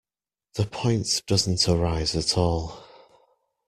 [0.55, 2.83] The point doesn't arise at all.